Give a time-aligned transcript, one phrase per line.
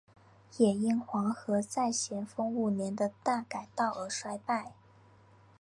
[0.57, 4.73] 也因黄河在咸丰五年的大改道而衰败。